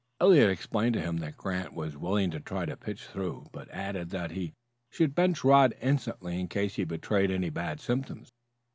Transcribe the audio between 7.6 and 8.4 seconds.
symptoms.